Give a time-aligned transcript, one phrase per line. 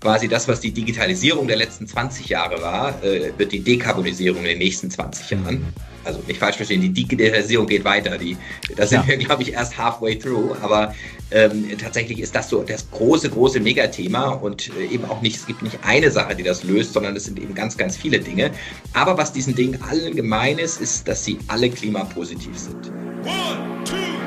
[0.00, 4.48] quasi das, was die Digitalisierung der letzten 20 Jahre war, äh, wird die Dekarbonisierung in
[4.48, 5.72] den nächsten 20 Jahren.
[6.04, 8.16] Also nicht falsch verstehen, die Digitalisierung geht weiter.
[8.16, 8.36] Die,
[8.76, 9.08] da sind ja.
[9.08, 10.56] wir, glaube ich, erst halfway through.
[10.62, 10.94] Aber
[11.30, 15.46] ähm, tatsächlich ist das so das große, große Megathema und äh, eben auch nicht, es
[15.46, 18.52] gibt nicht eine Sache, die das löst, sondern es sind eben ganz, ganz viele Dinge.
[18.94, 22.92] Aber was diesen Dingen allen gemein ist, ist, dass sie alle klimapositiv sind.
[23.24, 24.17] One, two,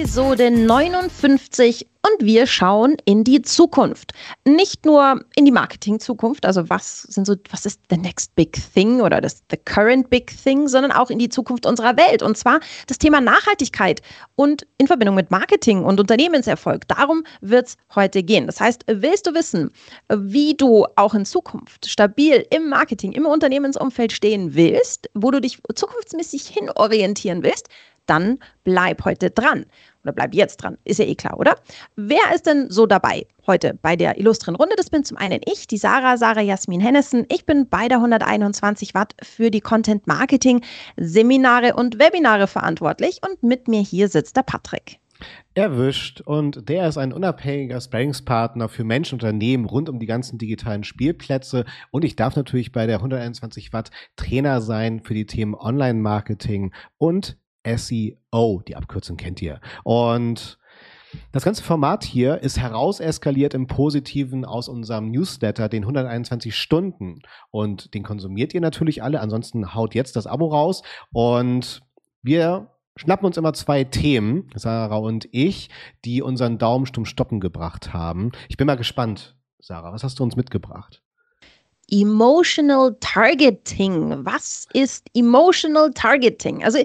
[0.00, 4.12] Episode 59 und wir schauen in die Zukunft.
[4.46, 9.02] Nicht nur in die Marketing-Zukunft, also was sind so, was ist the next big thing
[9.02, 12.22] oder das the current big thing, sondern auch in die Zukunft unserer Welt.
[12.22, 14.00] Und zwar das Thema Nachhaltigkeit
[14.36, 16.88] und in Verbindung mit Marketing und Unternehmenserfolg.
[16.88, 18.46] Darum wird es heute gehen.
[18.46, 19.70] Das heißt, willst du wissen,
[20.08, 25.58] wie du auch in Zukunft stabil im Marketing, im Unternehmensumfeld stehen willst, wo du dich
[25.74, 27.68] zukunftsmäßig hinorientieren willst,
[28.10, 29.66] dann bleib heute dran.
[30.04, 30.78] Oder bleib jetzt dran.
[30.84, 31.56] Ist ja eh klar, oder?
[31.96, 34.74] Wer ist denn so dabei heute bei der illustren Runde?
[34.76, 37.26] Das bin zum einen ich, die Sarah, Sarah Jasmin Hennessen.
[37.30, 40.62] Ich bin bei der 121 Watt für die Content Marketing
[40.96, 45.00] Seminare und Webinare verantwortlich und mit mir hier sitzt der Patrick.
[45.54, 50.38] Erwischt und der ist ein unabhängiger Sparringspartner für Menschen und Unternehmen rund um die ganzen
[50.38, 55.54] digitalen Spielplätze und ich darf natürlich bei der 121 Watt Trainer sein für die Themen
[55.54, 58.62] Online-Marketing und SEO.
[58.66, 59.60] Die Abkürzung kennt ihr.
[59.84, 60.58] Und
[61.32, 67.20] das ganze Format hier ist herauseskaliert im Positiven aus unserem Newsletter, den 121 Stunden.
[67.50, 69.20] Und den konsumiert ihr natürlich alle.
[69.20, 70.82] Ansonsten haut jetzt das Abo raus.
[71.12, 71.82] Und
[72.22, 75.70] wir schnappen uns immer zwei Themen, Sarah und ich,
[76.04, 78.32] die unseren Daumen stumm stoppen gebracht haben.
[78.48, 81.02] Ich bin mal gespannt, Sarah, was hast du uns mitgebracht?
[81.90, 84.24] Emotional Targeting.
[84.24, 86.64] Was ist Emotional Targeting?
[86.64, 86.78] Also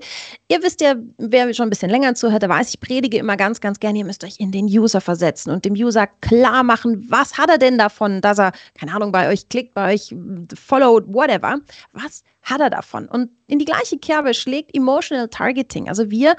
[0.47, 3.61] ihr wisst ja, wer schon ein bisschen länger zuhört, der weiß, ich predige immer ganz,
[3.61, 7.37] ganz gerne, ihr müsst euch in den User versetzen und dem User klar machen, was
[7.37, 10.13] hat er denn davon, dass er, keine Ahnung, bei euch klickt, bei euch
[10.53, 11.59] followed, whatever.
[11.93, 13.07] Was hat er davon?
[13.07, 15.89] Und in die gleiche Kerbe schlägt Emotional Targeting.
[15.89, 16.35] Also wir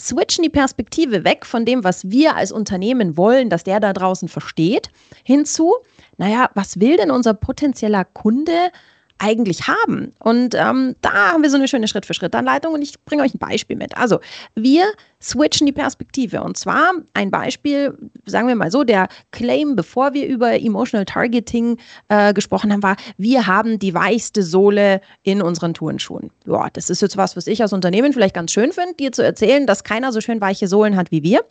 [0.00, 4.28] switchen die Perspektive weg von dem, was wir als Unternehmen wollen, dass der da draußen
[4.28, 4.88] versteht,
[5.24, 5.74] hinzu,
[6.16, 8.70] naja, was will denn unser potenzieller Kunde
[9.18, 10.14] eigentlich haben?
[10.20, 13.76] Und ähm, da haben wir so eine schöne Schritt-für-Schritt-Anleitung und ich bringe euch ein Beispiel
[13.76, 13.96] mit.
[13.96, 14.20] Also
[14.54, 14.86] wir
[15.22, 16.42] switchen die Perspektive.
[16.42, 17.96] Und zwar ein Beispiel,
[18.26, 22.96] sagen wir mal so, der Claim, bevor wir über Emotional Targeting äh, gesprochen haben, war,
[23.16, 26.30] wir haben die weichste Sohle in unseren Turnschuhen.
[26.46, 29.24] Ja, das ist jetzt was, was ich als Unternehmen vielleicht ganz schön finde, dir zu
[29.24, 31.44] erzählen, dass keiner so schön weiche Sohlen hat wie wir.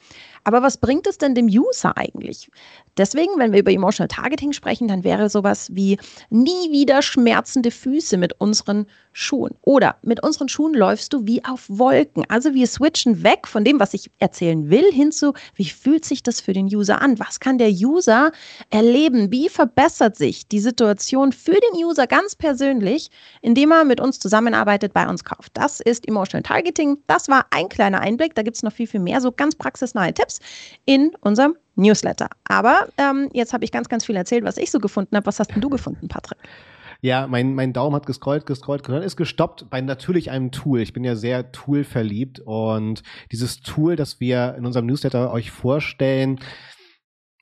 [0.47, 2.49] Aber was bringt es denn dem User eigentlich?
[2.97, 5.97] Deswegen, wenn wir über Emotional Targeting sprechen, dann wäre sowas wie
[6.29, 9.55] nie wieder schmerzende Füße mit unseren Schuhen.
[9.61, 12.23] Oder mit unseren Schuhen läufst du wie auf Wolken.
[12.29, 16.23] Also wir switchen weg von dem, was ich erzählen will, hin zu, wie fühlt sich
[16.23, 17.19] das für den User an?
[17.19, 18.31] Was kann der User
[18.69, 19.31] erleben?
[19.31, 23.09] Wie verbessert sich die Situation für den User ganz persönlich,
[23.41, 25.51] indem er mit uns zusammenarbeitet, bei uns kauft?
[25.53, 26.97] Das ist Emotional Targeting.
[27.07, 28.35] Das war ein kleiner Einblick.
[28.35, 30.39] Da gibt es noch viel, viel mehr, so ganz praxisnahe Tipps
[30.85, 32.29] in unserem Newsletter.
[32.47, 35.25] Aber ähm, jetzt habe ich ganz, ganz viel erzählt, was ich so gefunden habe.
[35.25, 36.39] Was hast denn du gefunden, Patrick?
[37.01, 40.81] Ja, mein, mein Daumen hat gescrollt, gescrollt, gescrollt, ist gestoppt bei natürlich einem Tool.
[40.81, 45.51] Ich bin ja sehr Tool verliebt und dieses Tool, das wir in unserem Newsletter euch
[45.51, 46.39] vorstellen,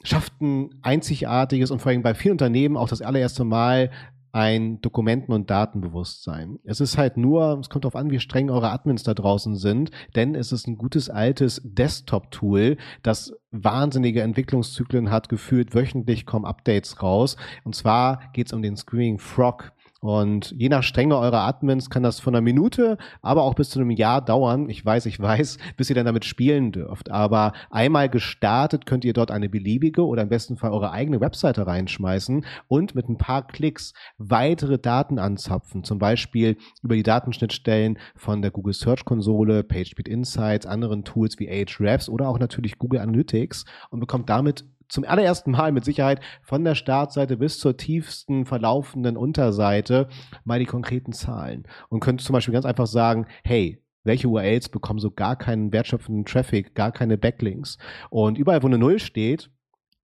[0.03, 3.91] schafft ein einzigartiges und vor allem bei vielen Unternehmen auch das allererste Mal
[4.35, 6.59] ein Dokumenten- und Datenbewusstsein.
[6.65, 9.91] Es ist halt nur, es kommt darauf an, wie streng eure Admins da draußen sind,
[10.13, 17.01] denn es ist ein gutes altes Desktop-Tool, das wahnsinnige Entwicklungszyklen hat, gefühlt wöchentlich kommen Updates
[17.01, 17.37] raus.
[17.63, 19.71] Und zwar geht es um den Screaming Frog.
[20.05, 23.79] Und je nach Strenge eurer Admins kann das von einer Minute, aber auch bis zu
[23.79, 24.69] einem Jahr dauern.
[24.69, 27.09] Ich weiß, ich weiß, bis ihr dann damit spielen dürft.
[27.09, 31.65] Aber einmal gestartet könnt ihr dort eine beliebige oder im besten Fall eure eigene Webseite
[31.65, 35.83] reinschmeißen und mit ein paar Klicks weitere Daten anzapfen.
[35.83, 41.49] Zum Beispiel über die Datenschnittstellen von der Google Search Konsole, PageSpeed Insights, anderen Tools wie
[41.49, 46.63] Ahrefs oder auch natürlich Google Analytics und bekommt damit zum allerersten Mal mit Sicherheit von
[46.63, 50.07] der Startseite bis zur tiefsten verlaufenden Unterseite
[50.43, 54.99] mal die konkreten Zahlen und könnt zum Beispiel ganz einfach sagen, hey, welche URLs bekommen
[54.99, 57.77] so gar keinen wertschöpfenden Traffic, gar keine Backlinks.
[58.09, 59.49] Und überall, wo eine Null steht,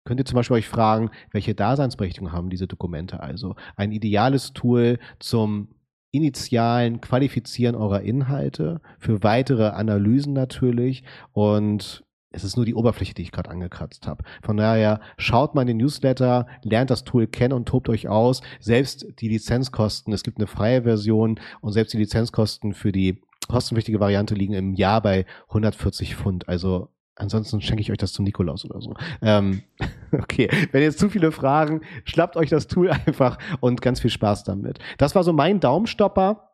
[0.03, 3.55] könnt ihr zum Beispiel euch fragen, welche Daseinsberechtigung haben diese Dokumente also.
[3.75, 5.69] Ein ideales Tool zum
[6.11, 13.21] initialen Qualifizieren eurer Inhalte, für weitere Analysen natürlich und es ist nur die Oberfläche, die
[13.23, 14.23] ich gerade angekratzt habe.
[14.41, 18.41] Von daher schaut mal in den Newsletter, lernt das Tool kennen und tobt euch aus.
[18.59, 23.99] Selbst die Lizenzkosten, es gibt eine freie Version und selbst die Lizenzkosten für die kostenpflichtige
[23.99, 26.47] Variante liegen im Jahr bei 140 Pfund.
[26.47, 28.95] Also Ansonsten schenke ich euch das zum Nikolaus oder so.
[29.21, 29.61] Ähm,
[30.11, 34.43] okay, wenn jetzt zu viele Fragen, schnappt euch das Tool einfach und ganz viel Spaß
[34.43, 34.79] damit.
[34.97, 36.50] Das war so mein Daumenstopper.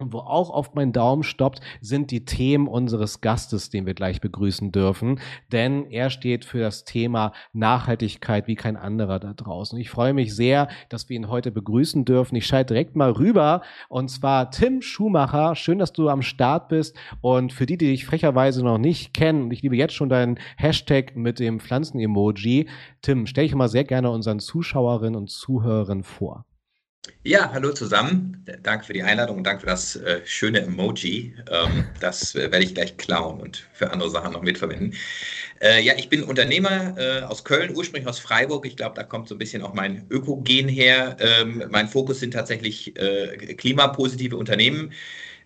[0.00, 4.22] Und wo auch oft mein Daumen stoppt, sind die Themen unseres Gastes, den wir gleich
[4.22, 5.20] begrüßen dürfen.
[5.52, 9.78] Denn er steht für das Thema Nachhaltigkeit wie kein anderer da draußen.
[9.78, 12.34] Ich freue mich sehr, dass wir ihn heute begrüßen dürfen.
[12.36, 13.60] Ich schalte direkt mal rüber.
[13.90, 15.54] Und zwar Tim Schumacher.
[15.54, 16.96] Schön, dass du am Start bist.
[17.20, 20.38] Und für die, die dich frecherweise noch nicht kennen, und ich liebe jetzt schon deinen
[20.56, 22.68] Hashtag mit dem Pflanzen-Emoji.
[23.02, 26.46] Tim, stell dich mal sehr gerne unseren Zuschauerinnen und Zuhörern vor.
[27.24, 28.44] Ja, hallo zusammen.
[28.62, 31.34] Danke für die Einladung und danke für das äh, schöne Emoji.
[31.50, 34.94] Ähm, das äh, werde ich gleich klauen und für andere Sachen noch mitverwenden.
[35.62, 38.66] Äh, ja, ich bin Unternehmer äh, aus Köln, ursprünglich aus Freiburg.
[38.66, 41.16] Ich glaube, da kommt so ein bisschen auch mein Ökogen her.
[41.20, 44.92] Ähm, mein Fokus sind tatsächlich äh, klimapositive Unternehmen.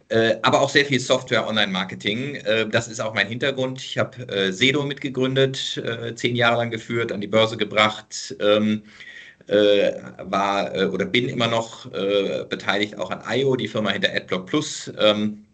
[0.08, 2.42] Äh, aber auch sehr viel Software, Online-Marketing.
[2.70, 3.80] das ist auch mein Hintergrund.
[3.80, 5.82] Ich habe Sedo mitgegründet,
[6.16, 8.36] zehn Jahre lang geführt, an die Börse gebracht.
[8.40, 8.82] Ähm,
[9.48, 9.92] äh,
[10.22, 14.46] war äh, oder bin immer noch äh, beteiligt auch an IO, die Firma hinter AdBlock
[14.46, 14.92] Plus.
[14.98, 15.44] Ähm,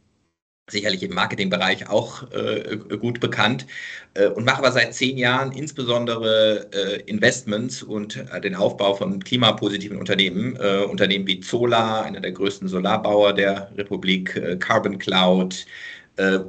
[0.70, 3.66] sicherlich im Marketingbereich auch äh, gut bekannt
[4.14, 9.22] äh, und mache aber seit zehn Jahren insbesondere äh, Investments und äh, den Aufbau von
[9.22, 15.66] klimapositiven Unternehmen, äh, Unternehmen wie Zola, einer der größten Solarbauer der Republik, äh, Carbon Cloud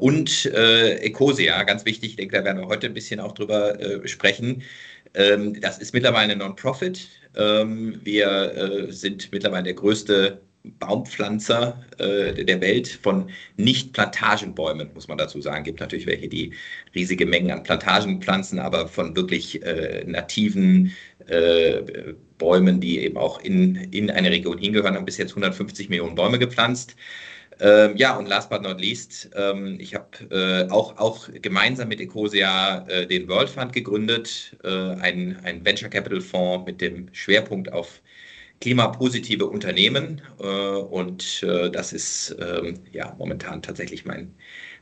[0.02, 4.64] und Ecosia, ganz wichtig, ich denke, da werden wir heute ein bisschen auch drüber sprechen.
[5.14, 12.46] Ähm, das ist mittlerweile eine Non-Profit, ähm, wir äh, sind mittlerweile der größte Baumpflanzer äh,
[12.46, 15.62] der Welt von Nicht-Plantagenbäumen, muss man dazu sagen.
[15.62, 16.54] Es gibt natürlich welche, die
[16.94, 20.92] riesige Mengen an Plantagen pflanzen, aber von wirklich äh, nativen
[21.28, 21.82] äh,
[22.38, 26.38] Bäumen, die eben auch in, in eine Region hingehören, haben bis jetzt 150 Millionen Bäume
[26.38, 26.96] gepflanzt.
[27.60, 32.00] Ähm, ja, und last but not least, ähm, ich habe äh, auch, auch gemeinsam mit
[32.02, 37.72] Ecosia äh, den World Fund gegründet, äh, ein, ein Venture Capital Fonds mit dem Schwerpunkt
[37.72, 38.02] auf
[38.62, 40.22] klimapositive Unternehmen.
[40.40, 44.34] Äh, und äh, das ist ähm, ja momentan tatsächlich mein,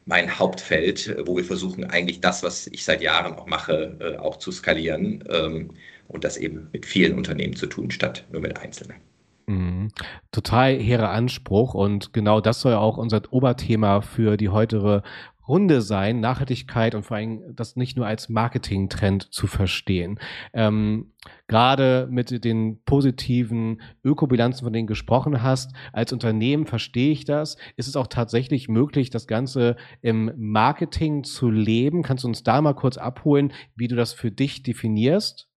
[0.06, 4.38] mein Hauptfeld, wo wir versuchen, eigentlich das, was ich seit Jahren auch mache, äh, auch
[4.38, 5.72] zu skalieren ähm,
[6.08, 9.09] und das eben mit vielen Unternehmen zu tun, statt nur mit Einzelnen.
[9.50, 9.88] Mhm.
[10.32, 15.02] Total hehrer Anspruch und genau das soll auch unser Oberthema für die heutige
[15.48, 20.20] Runde sein, Nachhaltigkeit und vor allem das nicht nur als Marketing-Trend zu verstehen.
[20.54, 21.14] Ähm,
[21.48, 27.58] Gerade mit den positiven Ökobilanzen, von denen du gesprochen hast, als Unternehmen verstehe ich das.
[27.76, 32.04] Ist es auch tatsächlich möglich, das Ganze im Marketing zu leben?
[32.04, 35.49] Kannst du uns da mal kurz abholen, wie du das für dich definierst?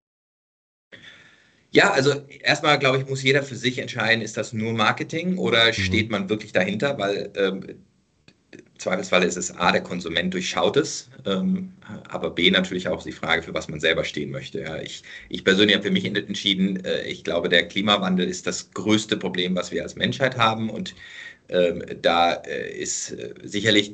[1.73, 5.67] Ja, also erstmal glaube ich, muss jeder für sich entscheiden, ist das nur Marketing oder
[5.67, 5.73] mhm.
[5.73, 7.63] steht man wirklich dahinter, weil ähm,
[8.77, 11.73] Zweifelsfalle ist es A, der Konsument durchschaut es, ähm,
[12.09, 14.61] aber B, natürlich auch die Frage, für was man selber stehen möchte.
[14.61, 18.71] Ja, ich, ich persönlich habe für mich entschieden, äh, ich glaube, der Klimawandel ist das
[18.71, 20.93] größte Problem, was wir als Menschheit haben und
[21.49, 23.93] ähm, da äh, ist äh, sicherlich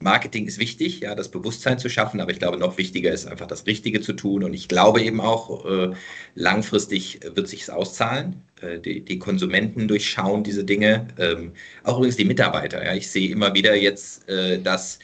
[0.00, 3.46] Marketing ist wichtig, ja, das Bewusstsein zu schaffen, aber ich glaube, noch wichtiger ist einfach
[3.46, 4.44] das Richtige zu tun.
[4.44, 5.90] Und ich glaube eben auch, äh,
[6.34, 8.42] langfristig wird sich es auszahlen.
[8.60, 11.52] Äh, die, die, Konsumenten durchschauen diese Dinge, ähm,
[11.82, 12.84] auch übrigens die Mitarbeiter.
[12.84, 12.94] Ja.
[12.94, 14.98] Ich sehe immer wieder jetzt, äh, dass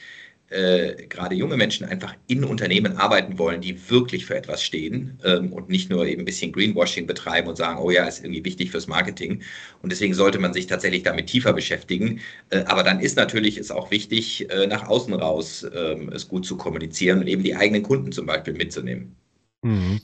[0.54, 5.52] äh, gerade junge Menschen einfach in Unternehmen arbeiten wollen, die wirklich für etwas stehen ähm,
[5.52, 8.70] und nicht nur eben ein bisschen Greenwashing betreiben und sagen, oh ja, ist irgendwie wichtig
[8.70, 9.42] fürs Marketing.
[9.82, 12.20] Und deswegen sollte man sich tatsächlich damit tiefer beschäftigen.
[12.50, 16.46] Äh, aber dann ist natürlich es auch wichtig, äh, nach außen raus ähm, es gut
[16.46, 19.16] zu kommunizieren und eben die eigenen Kunden zum Beispiel mitzunehmen.
[19.62, 20.00] Mhm.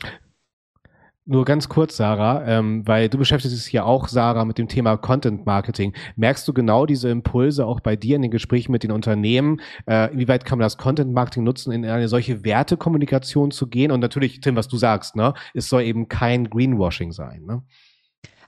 [1.31, 4.97] Nur ganz kurz, Sarah, ähm, weil du beschäftigst dich ja auch, Sarah, mit dem Thema
[4.97, 5.93] Content Marketing.
[6.17, 9.61] Merkst du genau diese Impulse auch bei dir in den Gesprächen mit den Unternehmen?
[9.87, 13.93] Äh, inwieweit kann man das Content Marketing nutzen, in eine solche Wertekommunikation zu gehen?
[13.93, 17.45] Und natürlich, Tim, was du sagst, ne, es soll eben kein Greenwashing sein.
[17.45, 17.63] Ne?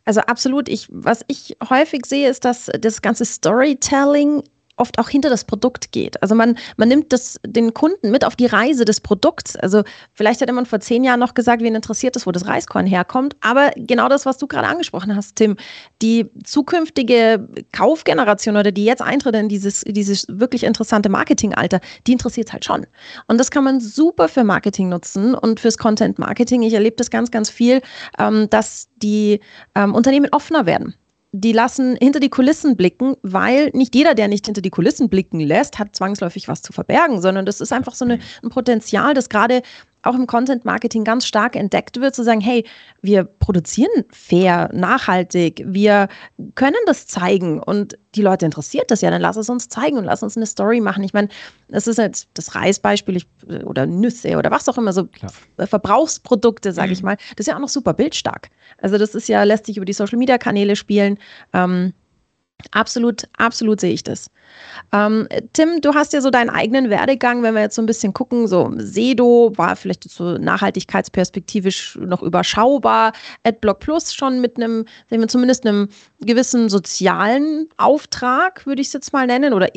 [0.04, 0.68] Also absolut.
[0.68, 4.42] Ich, was ich häufig sehe, ist, dass das ganze Storytelling
[4.76, 6.20] oft auch hinter das Produkt geht.
[6.22, 9.56] Also man, man nimmt das, den Kunden mit auf die Reise des Produkts.
[9.56, 9.82] Also
[10.14, 13.36] vielleicht hätte man vor zehn Jahren noch gesagt, wen interessiert es, wo das Reiskorn herkommt.
[13.40, 15.56] Aber genau das, was du gerade angesprochen hast, Tim,
[16.00, 22.48] die zukünftige Kaufgeneration oder die jetzt eintritt in dieses, dieses wirklich interessante Marketingalter, die interessiert
[22.48, 22.86] es halt schon.
[23.28, 26.62] Und das kann man super für Marketing nutzen und fürs Content Marketing.
[26.62, 27.82] Ich erlebe das ganz, ganz viel,
[28.18, 29.40] ähm, dass die
[29.74, 30.94] ähm, Unternehmen offener werden
[31.32, 35.40] die lassen hinter die Kulissen blicken, weil nicht jeder, der nicht hinter die Kulissen blicken
[35.40, 39.30] lässt, hat zwangsläufig was zu verbergen, sondern das ist einfach so eine, ein Potenzial, das
[39.30, 39.62] gerade
[40.02, 42.64] auch im Content Marketing ganz stark entdeckt wird, zu sagen, hey,
[43.02, 46.08] wir produzieren fair, nachhaltig, wir
[46.54, 50.04] können das zeigen und die Leute interessiert das ja, dann lass es uns zeigen und
[50.04, 51.02] lass uns eine Story machen.
[51.04, 51.28] Ich meine,
[51.68, 53.26] das ist jetzt das Reisbeispiel ich,
[53.64, 55.32] oder Nüsse oder was auch immer, so Klar.
[55.66, 56.92] Verbrauchsprodukte, sage mhm.
[56.92, 57.16] ich mal.
[57.36, 58.48] Das ist ja auch noch super bildstark.
[58.78, 61.18] Also das ist ja, lässt sich über die Social Media Kanäle spielen.
[61.52, 61.94] Ähm,
[62.70, 64.30] Absolut, absolut sehe ich das.
[64.92, 68.12] Ähm, Tim, du hast ja so deinen eigenen Werdegang, wenn wir jetzt so ein bisschen
[68.12, 73.12] gucken, so Sedo war vielleicht so nachhaltigkeitsperspektivisch noch überschaubar,
[73.44, 75.88] AdBlock Plus schon mit einem, sagen wir zumindest einem
[76.20, 79.68] gewissen sozialen Auftrag, würde ich es jetzt mal nennen, oder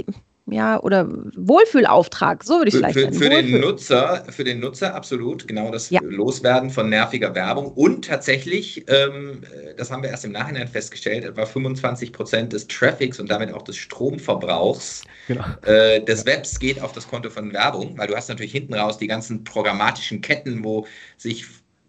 [0.47, 3.13] ja, oder Wohlfühlauftrag, so würde ich vielleicht sagen.
[3.13, 5.99] Für, den Nutzer, für den Nutzer absolut, genau das ja.
[6.03, 9.41] Loswerden von nerviger Werbung und tatsächlich, ähm,
[9.75, 13.63] das haben wir erst im Nachhinein festgestellt, etwa 25 Prozent des Traffics und damit auch
[13.63, 15.45] des Stromverbrauchs genau.
[15.63, 16.33] äh, des ja.
[16.33, 19.43] Webs geht auf das Konto von Werbung, weil du hast natürlich hinten raus die ganzen
[19.43, 20.85] programmatischen Ketten, wo
[21.17, 21.45] sich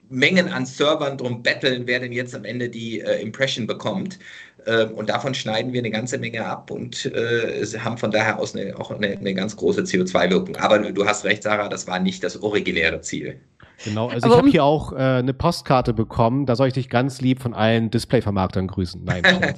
[0.08, 4.18] Mengen an Servern drum betteln, wer denn jetzt am Ende die äh, Impression bekommt.
[4.66, 8.54] Ähm, und davon schneiden wir eine ganze Menge ab und äh, haben von daher aus
[8.54, 10.56] eine, auch eine, eine ganz große CO2-Wirkung.
[10.56, 13.40] Aber du hast recht, Sarah, das war nicht das originäre Ziel.
[13.84, 16.46] Genau, also Aber ich habe hier auch äh, eine Postkarte bekommen.
[16.46, 19.04] Da soll ich dich ganz lieb von allen Display-Vermarktern grüßen.
[19.04, 19.22] Nein.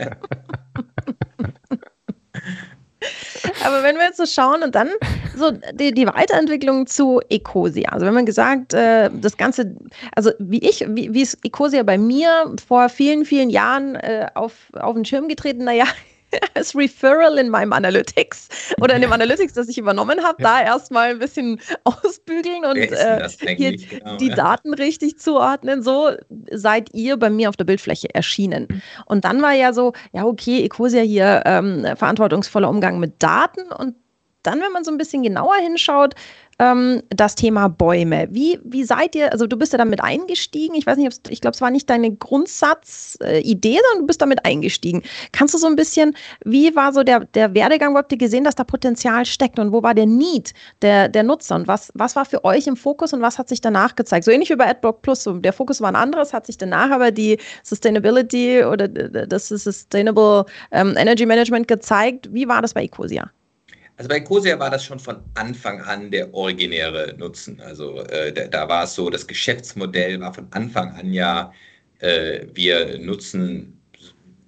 [3.64, 4.90] Aber wenn wir jetzt so schauen und dann
[5.36, 7.90] so die, die Weiterentwicklung zu Ecosia.
[7.90, 9.74] Also wenn man gesagt, äh, das Ganze,
[10.14, 14.54] also wie ich, wie, wie ist Ecosia bei mir vor vielen, vielen Jahren äh, auf,
[14.74, 15.86] auf den Schirm getreten, naja,
[16.54, 18.48] als Referral in meinem Analytics
[18.80, 20.48] oder in dem Analytics, das ich übernommen habe, ja.
[20.48, 24.34] da erstmal ein bisschen ausbügeln und äh, hier genau, die ja.
[24.34, 25.82] Daten richtig zuordnen.
[25.82, 26.10] So
[26.50, 28.82] seid ihr bei mir auf der Bildfläche erschienen.
[29.06, 33.94] Und dann war ja so, ja, okay, Ecosia hier ähm, verantwortungsvoller Umgang mit Daten und
[34.44, 36.14] dann, wenn man so ein bisschen genauer hinschaut,
[36.58, 38.28] ähm, das Thema Bäume.
[38.30, 41.54] Wie, wie seid ihr, also du bist ja damit eingestiegen, ich weiß nicht, ich glaube,
[41.54, 45.02] es war nicht deine Grundsatzidee, sondern du bist damit eingestiegen.
[45.32, 48.44] Kannst du so ein bisschen, wie war so der, der Werdegang, wo habt ihr gesehen,
[48.44, 52.16] dass da Potenzial steckt und wo war der Need der, der Nutzer und was, was
[52.16, 54.24] war für euch im Fokus und was hat sich danach gezeigt?
[54.24, 57.10] So ähnlich wie bei AdBlock Plus, der Fokus war ein anderes, hat sich danach aber
[57.10, 62.28] die Sustainability oder das Sustainable ähm, Energy Management gezeigt.
[62.32, 63.30] Wie war das bei Ecosia?
[63.96, 67.60] Also bei Cosia war das schon von Anfang an der originäre Nutzen.
[67.60, 71.52] Also äh, da, da, war es so, das Geschäftsmodell war von Anfang an ja,
[72.00, 73.80] äh, wir nutzen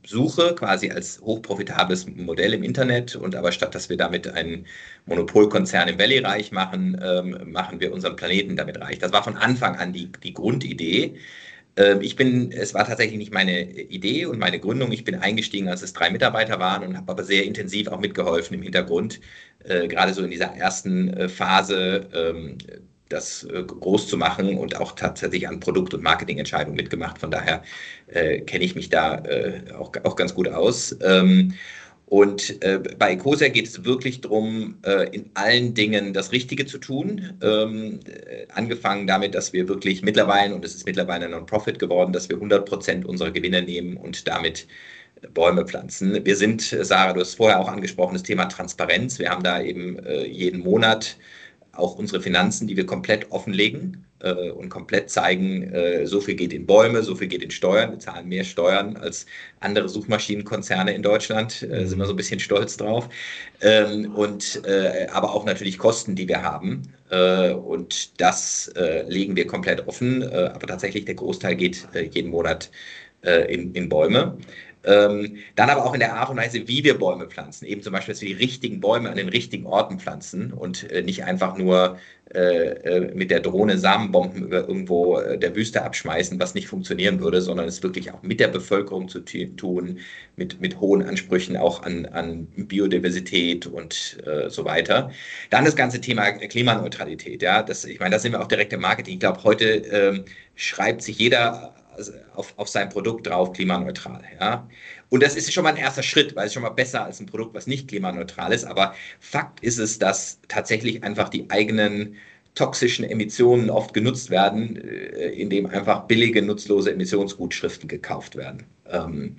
[0.05, 4.67] Suche quasi als hochprofitables Modell im Internet und aber statt dass wir damit einen
[5.07, 8.99] Monopolkonzern im Valley reich machen, ähm, machen wir unseren Planeten damit reich.
[8.99, 11.17] Das war von Anfang an die, die Grundidee.
[11.77, 14.93] Ähm, ich bin, es war tatsächlich nicht meine Idee und meine Gründung.
[14.93, 18.55] Ich bin eingestiegen, als es drei Mitarbeiter waren und habe aber sehr intensiv auch mitgeholfen
[18.55, 19.21] im Hintergrund,
[19.65, 22.59] äh, gerade so in dieser ersten äh, Phase, ähm,
[23.09, 27.19] das äh, groß zu machen und auch tatsächlich an Produkt- und Marketingentscheidungen mitgemacht.
[27.19, 27.63] Von daher
[28.09, 30.97] äh, kenne ich mich da äh, auch, auch ganz gut aus.
[31.03, 31.55] Ähm,
[32.07, 36.79] und äh, bei Ecosia geht es wirklich darum, äh, in allen Dingen das Richtige zu
[36.79, 37.37] tun.
[37.43, 42.13] Ähm, äh, angefangen damit, dass wir wirklich mittlerweile, und es ist mittlerweile ein Non-Profit geworden,
[42.13, 44.69] dass wir 100 Prozent unserer Gewinne nehmen und damit
[45.35, 46.25] Bäume pflanzen.
[46.25, 49.19] Wir sind, Sarah, du hast vorher auch angesprochen, das Thema Transparenz.
[49.19, 51.17] Wir haben da eben äh, jeden Monat
[51.73, 56.53] auch unsere Finanzen, die wir komplett offenlegen äh, und komplett zeigen, äh, so viel geht
[56.53, 57.93] in Bäume, so viel geht in Steuern.
[57.93, 59.27] Wir zahlen mehr Steuern als
[59.61, 63.09] andere Suchmaschinenkonzerne in Deutschland, äh, sind wir so ein bisschen stolz drauf.
[63.61, 66.83] Ähm, und äh, aber auch natürlich Kosten, die wir haben.
[67.11, 70.23] Äh, und das äh, legen wir komplett offen.
[70.23, 72.71] aber tatsächlich der Großteil geht jeden Monat
[73.23, 74.39] in, in Bäume.
[74.87, 77.67] Ähm, dann aber auch in der Art und Weise, wie wir Bäume pflanzen.
[77.67, 81.03] Eben zum Beispiel, dass wir die richtigen Bäume an den richtigen Orten pflanzen und äh,
[81.03, 81.99] nicht einfach nur
[82.33, 87.21] äh, äh mit der Drohne Samenbomben über irgendwo äh, der Wüste abschmeißen, was nicht funktionieren
[87.21, 89.99] würde, sondern es wirklich auch mit der Bevölkerung zu tun,
[90.37, 95.11] mit, mit hohen Ansprüchen auch an, an Biodiversität und äh, so weiter.
[95.51, 97.43] Dann das ganze Thema Klimaneutralität.
[97.43, 99.15] Ja, das, ich meine, da sind wir auch direkt im Marketing.
[99.15, 100.25] Ich glaube, heute ähm,
[100.55, 101.75] schreibt sich jeder
[102.35, 104.23] auf, auf sein Produkt drauf, klimaneutral.
[104.41, 104.69] Ja?
[105.09, 107.27] Und das ist schon mal ein erster Schritt, weil es schon mal besser als ein
[107.27, 108.65] Produkt, was nicht klimaneutral ist.
[108.65, 112.17] Aber Fakt ist es, dass tatsächlich einfach die eigenen
[112.55, 118.65] toxischen Emissionen oft genutzt werden, äh, indem einfach billige, nutzlose Emissionsgutschriften gekauft werden.
[118.91, 119.37] Ähm,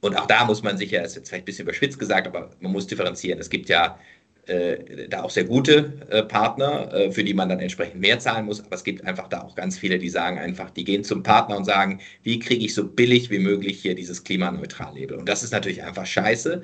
[0.00, 2.50] und auch da muss man sich ja, ist jetzt vielleicht ein bisschen überspitzt gesagt, aber
[2.60, 3.38] man muss differenzieren.
[3.38, 3.98] Es gibt ja
[4.46, 8.46] äh, da auch sehr gute äh, Partner, äh, für die man dann entsprechend mehr zahlen
[8.46, 8.64] muss.
[8.64, 11.56] Aber es gibt einfach da auch ganz viele, die sagen einfach, die gehen zum Partner
[11.56, 15.16] und sagen, wie kriege ich so billig wie möglich hier dieses Klimaneutral-Label?
[15.18, 16.62] Und das ist natürlich einfach scheiße.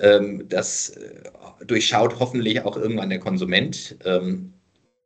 [0.00, 1.20] Ähm, das äh,
[1.66, 3.96] durchschaut hoffentlich auch irgendwann der Konsument.
[4.04, 4.54] Ähm,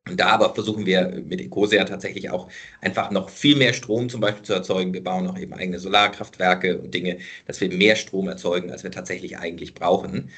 [0.07, 2.51] Und da aber versuchen wir mit Ecosia tatsächlich auch
[2.83, 4.93] einfach noch viel mehr Strom zum Beispiel zu erzeugen.
[4.93, 8.91] Wir bauen auch eben eigene Solarkraftwerke und Dinge, dass wir mehr Strom erzeugen, als wir
[8.91, 10.31] tatsächlich eigentlich brauchen.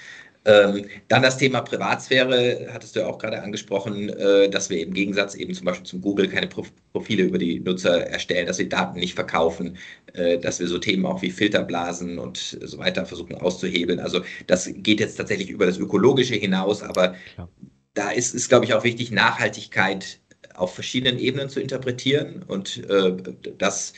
[0.46, 4.94] Ähm, dann das Thema Privatsphäre, hattest du ja auch gerade angesprochen, äh, dass wir im
[4.94, 8.68] Gegensatz eben zum Beispiel zum Google keine Pro Profile über die Nutzer erstellen, dass wir
[8.68, 9.76] Daten nicht verkaufen,
[10.14, 13.98] äh, dass wir so Themen auch wie Filterblasen und so weiter versuchen auszuhebeln.
[13.98, 17.48] Also das geht jetzt tatsächlich über das Ökologische hinaus, aber ja.
[17.94, 20.20] da ist es, glaube ich, auch wichtig, Nachhaltigkeit
[20.54, 23.16] auf verschiedenen Ebenen zu interpretieren und äh,
[23.58, 23.94] das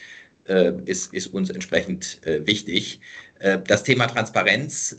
[0.48, 3.00] äh, ist, ist uns entsprechend äh, wichtig.
[3.38, 4.96] Äh, das Thema Transparenz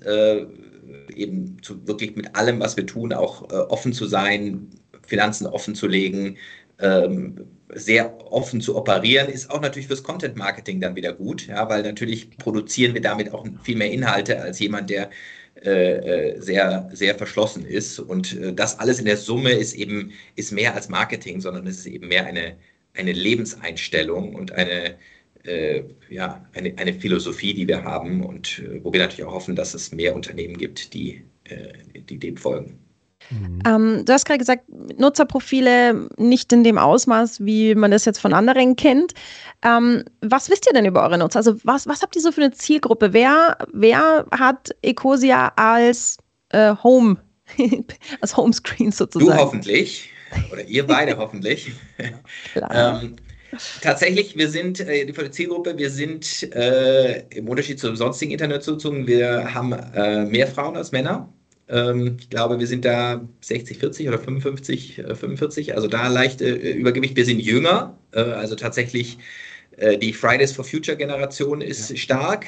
[1.15, 4.69] eben zu, wirklich mit allem, was wir tun, auch äh, offen zu sein,
[5.05, 6.38] Finanzen offen zu legen,
[6.79, 7.36] ähm,
[7.74, 11.84] sehr offen zu operieren, ist auch natürlich fürs Content Marketing dann wieder gut, ja, weil
[11.84, 15.10] natürlich produzieren wir damit auch viel mehr Inhalte als jemand, der
[15.63, 18.00] äh, äh sehr, sehr verschlossen ist.
[18.00, 21.79] Und äh, das alles in der Summe ist eben ist mehr als Marketing, sondern es
[21.79, 22.55] ist eben mehr eine,
[22.96, 24.96] eine Lebenseinstellung und eine,
[25.50, 29.56] äh, ja, eine, eine Philosophie, die wir haben und äh, wo wir natürlich auch hoffen,
[29.56, 32.79] dass es mehr Unternehmen gibt, die, äh, die dem folgen.
[33.29, 33.60] Mhm.
[33.65, 34.63] Ähm, du hast gerade gesagt,
[34.98, 39.13] Nutzerprofile nicht in dem Ausmaß, wie man das jetzt von anderen kennt.
[39.63, 41.39] Ähm, was wisst ihr denn über eure Nutzer?
[41.39, 43.13] Also was, was habt ihr so für eine Zielgruppe?
[43.13, 46.18] Wer, wer hat Ecosia als
[46.50, 47.18] äh, Home,
[48.22, 49.38] als Homescreen sozusagen?
[49.38, 50.10] Du hoffentlich.
[50.51, 51.72] Oder ihr beide hoffentlich.
[52.72, 53.15] ähm,
[53.82, 59.53] Tatsächlich, wir sind äh, die Zielgruppe, wir sind äh, im Unterschied zu sonstigen Internetnutzungen, wir
[59.53, 61.32] haben äh, mehr Frauen als Männer.
[61.68, 66.41] Ähm, ich glaube, wir sind da 60, 40 oder 55, äh, 45, also da leicht
[66.41, 67.15] äh, Übergewicht.
[67.15, 69.18] Wir sind jünger, äh, also tatsächlich
[70.01, 71.96] die Fridays for Future Generation ist ja.
[71.96, 72.46] stark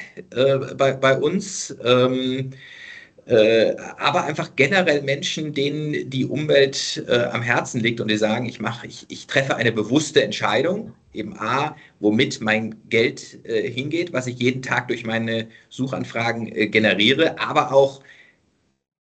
[0.76, 1.74] bei, bei uns.
[1.82, 2.50] Ähm,
[3.26, 8.46] äh, aber einfach generell Menschen, denen die Umwelt äh, am Herzen liegt und die sagen,
[8.46, 14.12] ich mache, ich, ich treffe eine bewusste Entscheidung, eben A, womit mein Geld äh, hingeht,
[14.12, 18.02] was ich jeden Tag durch meine Suchanfragen äh, generiere, aber auch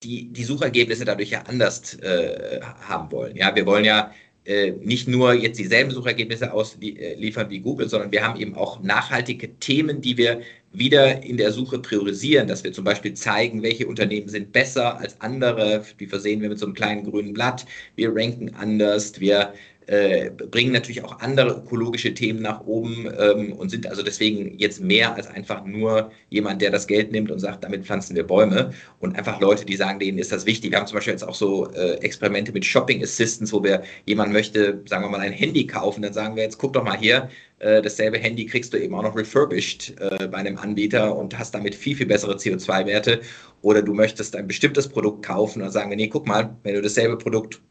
[0.04, 3.36] die, die Suchergebnisse dadurch ja anders äh, haben wollen.
[3.38, 4.12] Ja, wir wollen ja
[4.46, 9.58] äh, nicht nur jetzt dieselben Suchergebnisse ausliefern wie Google, sondern wir haben eben auch nachhaltige
[9.60, 10.42] Themen, die wir
[10.74, 15.20] wieder in der Suche priorisieren, dass wir zum Beispiel zeigen, welche Unternehmen sind besser als
[15.22, 19.54] andere, die versehen wir mit so einem kleinen grünen Blatt, wir ranken anders, wir
[19.88, 24.82] äh, bringen natürlich auch andere ökologische Themen nach oben ähm, und sind also deswegen jetzt
[24.82, 28.74] mehr als einfach nur jemand, der das Geld nimmt und sagt, damit pflanzen wir Bäume
[29.00, 30.72] und einfach Leute, die sagen, denen ist das wichtig.
[30.72, 34.34] Wir haben zum Beispiel jetzt auch so äh, Experimente mit Shopping Assistants, wo wir jemand
[34.34, 37.30] möchte, sagen wir mal, ein Handy kaufen, dann sagen wir jetzt, guck doch mal hier,
[37.64, 41.56] äh, dasselbe Handy kriegst du eben auch noch refurbished äh, bei einem Anbieter und hast
[41.56, 43.22] damit viel, viel bessere CO2-Werte.
[43.62, 46.82] Oder du möchtest ein bestimmtes Produkt kaufen und sagen wir, nee, guck mal, wenn du
[46.82, 47.62] dasselbe Produkt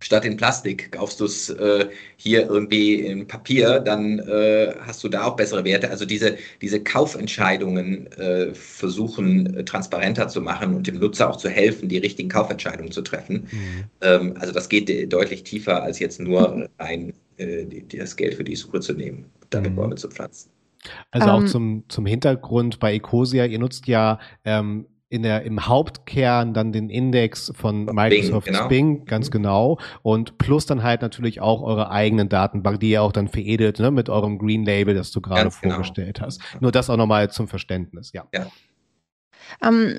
[0.00, 5.08] statt in Plastik kaufst du es äh, hier irgendwie in Papier, dann äh, hast du
[5.08, 5.90] da auch bessere Werte.
[5.90, 11.48] Also diese, diese Kaufentscheidungen äh, versuchen äh, transparenter zu machen und dem Nutzer auch zu
[11.48, 13.48] helfen, die richtigen Kaufentscheidungen zu treffen.
[13.50, 13.84] Mhm.
[14.02, 18.44] Ähm, also das geht deutlich tiefer als jetzt nur rein äh, die, das Geld für
[18.44, 19.76] die Suche zu nehmen damit mhm.
[19.76, 20.50] Bäume zu pflanzen.
[21.10, 21.48] Also auch um, ähm.
[21.48, 26.90] zum, zum Hintergrund bei Ecosia, ihr nutzt ja ähm, in der, im Hauptkern dann den
[26.90, 28.68] Index von Microsoft Bing, genau.
[28.68, 29.32] Bing, ganz mhm.
[29.32, 29.78] genau.
[30.02, 33.92] Und plus dann halt natürlich auch eure eigenen Datenbank, die ihr auch dann veredelt ne,
[33.92, 35.74] mit eurem Green Label, das du gerade genau.
[35.74, 36.26] vorgestellt genau.
[36.26, 36.40] hast.
[36.58, 38.24] Nur das auch nochmal zum Verständnis, ja.
[38.34, 38.48] ja.
[39.62, 39.98] Ähm,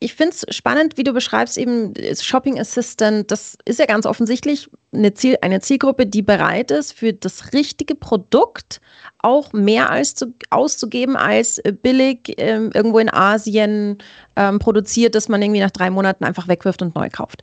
[0.00, 3.30] ich finde es spannend, wie du beschreibst, eben Shopping Assistant.
[3.30, 7.94] Das ist ja ganz offensichtlich eine, Ziel, eine Zielgruppe, die bereit ist, für das richtige
[7.94, 8.80] Produkt
[9.18, 13.98] auch mehr als zu, auszugeben als billig ähm, irgendwo in Asien
[14.36, 17.42] ähm, produziert, das man irgendwie nach drei Monaten einfach wegwirft und neu kauft.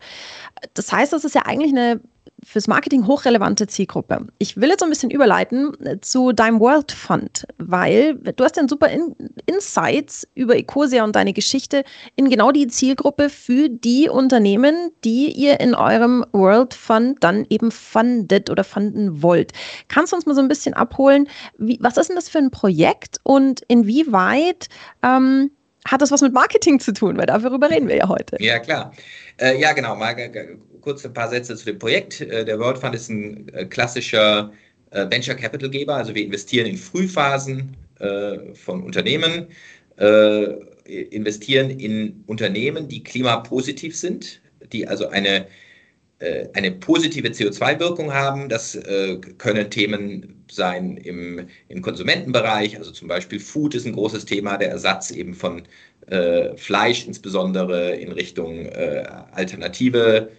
[0.74, 2.00] Das heißt, das ist ja eigentlich eine
[2.46, 4.28] fürs Marketing hochrelevante Zielgruppe.
[4.38, 8.56] Ich will jetzt so ein bisschen überleiten äh, zu deinem World Fund, weil du hast
[8.56, 11.84] ja super In Insights über Ecosia und deine Geschichte
[12.16, 17.72] in genau die Zielgruppe für die Unternehmen, die ihr in eurem World Fund dann eben
[17.72, 19.52] fundet oder funden wollt.
[19.88, 21.28] Kannst du uns mal so ein bisschen abholen,
[21.58, 24.70] wie, was ist denn das für ein Projekt und inwieweit
[25.02, 25.52] ähm,
[25.86, 27.18] hat das was mit Marketing zu tun?
[27.18, 28.38] Weil darüber reden wir ja heute.
[28.40, 28.92] Ja, klar.
[29.40, 29.96] Äh, ja, genau.
[29.96, 30.16] Mal
[30.82, 32.22] kurz ein paar Sätze zu dem Projekt.
[32.22, 34.52] Äh, der World Fund ist ein äh, klassischer
[34.92, 35.96] äh, Venture Capital Geber.
[35.96, 37.78] Also wir investieren in Frühphasen
[38.56, 39.48] von Unternehmen,
[40.84, 44.42] investieren in Unternehmen, die klimapositiv sind,
[44.74, 45.48] die also eine
[46.54, 48.48] eine positive CO2-Wirkung haben.
[48.48, 48.80] Das
[49.38, 54.70] können Themen sein im, im Konsumentenbereich, also zum Beispiel Food ist ein großes Thema, der
[54.70, 55.64] Ersatz eben von
[56.08, 60.30] äh, Fleisch, insbesondere in Richtung äh, alternative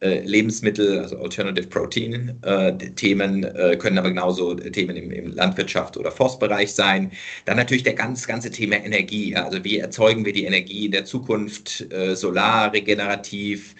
[0.00, 5.96] äh, Lebensmittel, also Alternative Protein äh, Themen, äh, können aber genauso Themen im, im, Landwirtschaft
[5.96, 7.10] oder Forstbereich sein.
[7.46, 9.34] Dann natürlich der ganz, ganze Thema Energie.
[9.34, 13.74] Also wie erzeugen wir die Energie in der Zukunft, äh, solar, regenerativ,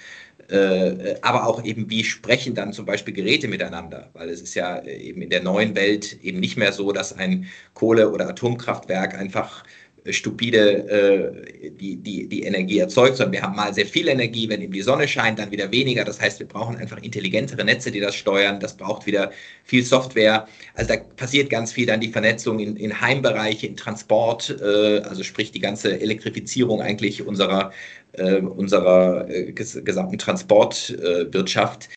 [0.51, 4.11] äh, aber auch eben, wie sprechen dann zum Beispiel Geräte miteinander?
[4.13, 7.47] Weil es ist ja eben in der neuen Welt eben nicht mehr so, dass ein
[7.75, 9.65] Kohle- oder Atomkraftwerk einfach
[10.11, 14.61] stupide äh, die, die, die Energie erzeugt, sondern wir haben mal sehr viel Energie, wenn
[14.61, 16.05] eben die Sonne scheint, dann wieder weniger.
[16.05, 18.61] Das heißt, wir brauchen einfach intelligentere Netze, die das steuern.
[18.61, 19.31] Das braucht wieder
[19.65, 20.47] viel Software.
[20.75, 25.23] Also da passiert ganz viel dann die Vernetzung in, in Heimbereiche, in Transport, äh, also
[25.23, 27.73] sprich die ganze Elektrifizierung eigentlich unserer,
[28.13, 31.89] äh, unserer äh, gesamten Transportwirtschaft.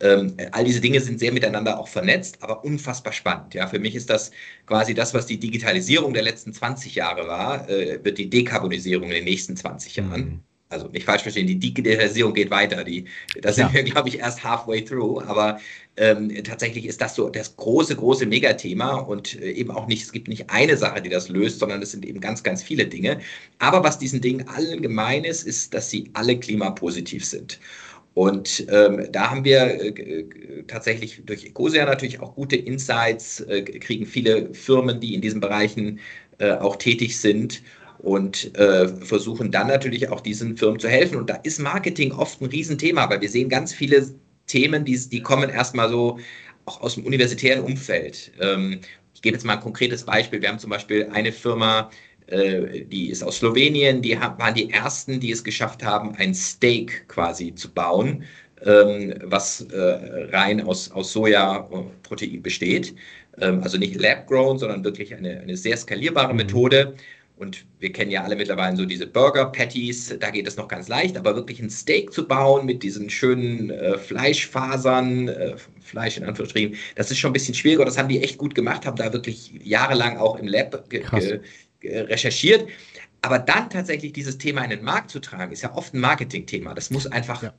[0.00, 3.54] Ähm, all diese Dinge sind sehr miteinander auch vernetzt, aber unfassbar spannend.
[3.54, 4.30] Ja, für mich ist das
[4.66, 9.14] quasi das, was die Digitalisierung der letzten 20 Jahre war, äh, wird die Dekarbonisierung in
[9.14, 10.20] den nächsten 20 Jahren.
[10.20, 10.40] Mhm.
[10.70, 12.82] Also nicht falsch verstehen, die Digitalisierung geht weiter.
[12.82, 13.04] Die,
[13.40, 13.74] da sind ja.
[13.74, 15.22] wir, glaube ich, erst halfway through.
[15.22, 15.60] Aber
[15.96, 20.10] ähm, tatsächlich ist das so das große, große Megathema und äh, eben auch nicht, es
[20.10, 23.20] gibt nicht eine Sache, die das löst, sondern es sind eben ganz, ganz viele Dinge.
[23.60, 27.60] Aber was diesen Dingen allen gemein ist, ist, dass sie alle klimapositiv sind.
[28.14, 30.24] Und ähm, da haben wir äh,
[30.68, 35.98] tatsächlich durch Ecosia natürlich auch gute Insights, äh, kriegen viele Firmen, die in diesen Bereichen
[36.38, 37.62] äh, auch tätig sind
[37.98, 41.16] und äh, versuchen dann natürlich auch diesen Firmen zu helfen.
[41.16, 44.06] Und da ist Marketing oft ein Riesenthema, weil wir sehen ganz viele
[44.46, 46.18] Themen, die, die kommen erstmal so
[46.66, 48.32] auch aus dem universitären Umfeld.
[48.40, 48.80] Ähm,
[49.14, 50.40] ich gebe jetzt mal ein konkretes Beispiel.
[50.40, 55.20] Wir haben zum Beispiel eine Firma, äh, die ist aus Slowenien, die waren die ersten,
[55.20, 58.24] die es geschafft haben, ein Steak quasi zu bauen,
[58.64, 62.94] ähm, was äh, rein aus, aus Sojaprotein besteht.
[63.40, 66.38] Ähm, also nicht lab-grown, sondern wirklich eine, eine sehr skalierbare mhm.
[66.38, 66.94] Methode.
[67.36, 71.16] Und wir kennen ja alle mittlerweile so diese Burger-Patties, da geht es noch ganz leicht,
[71.16, 76.76] aber wirklich ein Steak zu bauen mit diesen schönen äh, Fleischfasern, äh, Fleisch in Anführungsstrichen,
[76.94, 77.84] das ist schon ein bisschen schwieriger.
[77.84, 81.40] Das haben die echt gut gemacht, haben da wirklich jahrelang auch im Lab ge ge
[81.84, 82.68] recherchiert.
[83.22, 86.74] Aber dann tatsächlich dieses Thema in den Markt zu tragen, ist ja oft ein Marketingthema.
[86.74, 87.54] Das muss einfach ja.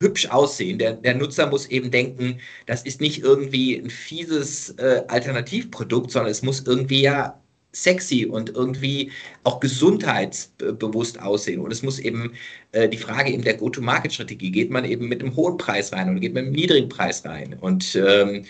[0.00, 0.78] hübsch aussehen.
[0.78, 6.30] Der, der, Nutzer muss eben denken, das ist nicht irgendwie ein fieses äh, Alternativprodukt, sondern
[6.30, 7.38] es muss irgendwie ja
[7.72, 9.12] sexy und irgendwie
[9.44, 11.60] auch gesundheitsbewusst aussehen.
[11.60, 12.32] Und es muss eben
[12.72, 16.18] äh, die Frage eben der Go-to-Market-Strategie, geht man eben mit einem hohen Preis rein oder
[16.18, 17.54] geht man mit einem niedrigen Preis rein?
[17.60, 18.44] Und ähm,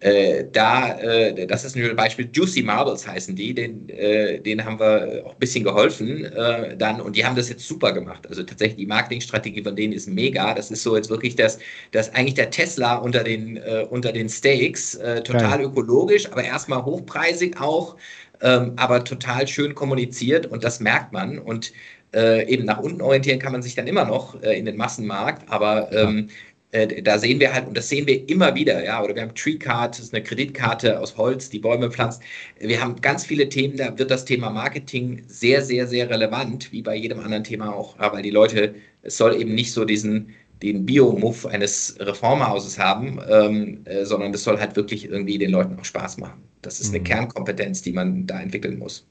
[0.00, 4.78] äh, da, äh, das ist ein Beispiel, Juicy Marbles heißen die, den, äh, denen haben
[4.78, 7.00] wir auch ein bisschen geholfen äh, dann.
[7.00, 8.24] Und die haben das jetzt super gemacht.
[8.28, 10.54] Also tatsächlich die Marketingstrategie von denen ist mega.
[10.54, 11.58] Das ist so jetzt wirklich das,
[11.90, 15.66] das eigentlich der Tesla unter den, äh, unter den Steaks, äh, total Geil.
[15.66, 17.96] ökologisch, aber erstmal hochpreisig auch,
[18.40, 20.46] ähm, aber total schön kommuniziert.
[20.46, 21.38] Und das merkt man.
[21.38, 21.72] Und
[22.14, 26.30] eben nach unten orientieren kann man sich dann immer noch in den Massenmarkt, aber ähm,
[26.70, 29.34] äh, da sehen wir halt, und das sehen wir immer wieder, ja, oder wir haben
[29.34, 32.22] TreeCard, das ist eine Kreditkarte aus Holz, die Bäume pflanzt.
[32.60, 36.82] Wir haben ganz viele Themen, da wird das Thema Marketing sehr, sehr, sehr relevant, wie
[36.82, 40.84] bei jedem anderen Thema auch, weil die Leute, es soll eben nicht so diesen, den
[40.84, 45.84] Bio-Muff eines Reformhauses haben, ähm, äh, sondern es soll halt wirklich irgendwie den Leuten auch
[45.84, 46.42] Spaß machen.
[46.62, 47.04] Das ist eine mhm.
[47.04, 49.06] Kernkompetenz, die man da entwickeln muss.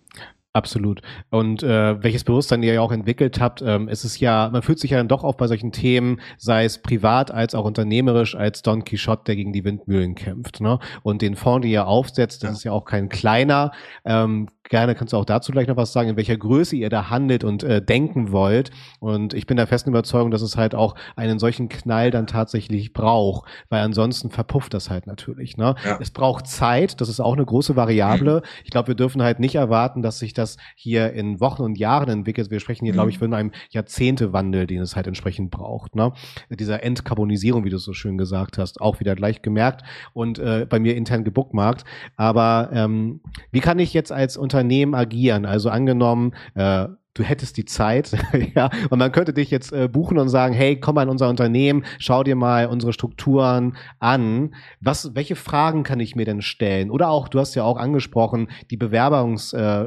[0.58, 1.02] Absolut.
[1.30, 4.80] Und äh, welches Bewusstsein ihr ja auch entwickelt habt, ähm, ist es ja, man fühlt
[4.80, 8.64] sich ja dann doch auch bei solchen Themen, sei es privat als auch unternehmerisch, als
[8.64, 10.60] Don Quixote, der gegen die Windmühlen kämpft.
[10.60, 10.80] Ne?
[11.04, 12.54] Und den Fonds, den ihr aufsetzt, das ja.
[12.56, 13.72] ist ja auch kein kleiner.
[14.04, 17.10] Ähm, gerne kannst du auch dazu gleich noch was sagen, in welcher Größe ihr da
[17.10, 18.72] handelt und äh, denken wollt.
[19.00, 22.94] Und ich bin der festen Überzeugung, dass es halt auch einen solchen Knall dann tatsächlich
[22.94, 25.58] braucht, weil ansonsten verpufft das halt natürlich.
[25.58, 25.76] Ne?
[25.84, 25.98] Ja.
[26.02, 28.42] Es braucht Zeit, das ist auch eine große Variable.
[28.64, 32.10] Ich glaube, wir dürfen halt nicht erwarten, dass sich das hier in Wochen und Jahren
[32.10, 32.52] entwickelt.
[32.52, 32.98] Wir sprechen hier, mhm.
[32.98, 35.96] glaube ich, von einem Jahrzehntewandel, den es halt entsprechend braucht.
[35.96, 36.12] Ne?
[36.50, 40.80] Dieser Entkarbonisierung, wie du so schön gesagt hast, auch wieder gleich gemerkt und äh, bei
[40.80, 41.84] mir intern gebookmarkt.
[42.16, 45.46] Aber ähm, wie kann ich jetzt als Unternehmen Unternehmen agieren.
[45.46, 48.12] Also angenommen, äh, du hättest die Zeit,
[48.56, 51.30] ja, und man könnte dich jetzt äh, buchen und sagen, hey, komm mal in unser
[51.30, 54.56] Unternehmen, schau dir mal unsere Strukturen an.
[54.82, 56.90] Was, welche Fragen kann ich mir denn stellen?
[56.90, 59.86] Oder auch, du hast ja auch angesprochen, die Bewerbungs, äh,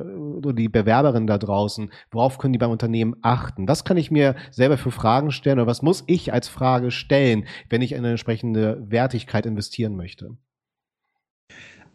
[0.55, 3.67] die Bewerberin da draußen, worauf können die beim Unternehmen achten?
[3.67, 7.45] Was kann ich mir selber für Fragen stellen oder was muss ich als Frage stellen,
[7.69, 10.37] wenn ich in eine entsprechende Wertigkeit investieren möchte?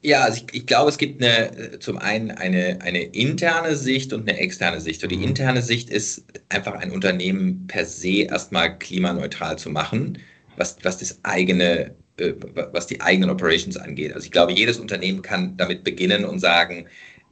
[0.06, 4.30] Ja, also ich, ich, glaube, es gibt eine, zum einen eine, eine interne Sicht und
[4.30, 5.02] eine externe Sicht.
[5.02, 5.30] Und die mhm.
[5.30, 10.20] interne Sicht ist einfach ein Unternehmen per se erstmal klimaneutral zu machen,
[10.58, 12.34] was, was das eigene, äh,
[12.72, 14.14] was die eigenen Operations angeht.
[14.14, 16.88] Also ich glaube, jedes Unternehmen kann damit beginnen und sagen,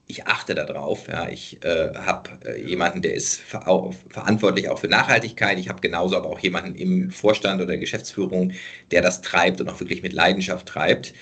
[0.07, 1.07] ich achte darauf.
[1.07, 1.29] Ja.
[1.29, 5.59] Ich äh, habe äh, jemanden, der ist ver auch, verantwortlich auch für Nachhaltigkeit.
[5.59, 8.53] Ich habe genauso aber auch jemanden im Vorstand oder Geschäftsführung,
[8.89, 11.13] der das treibt und auch wirklich mit Leidenschaft treibt.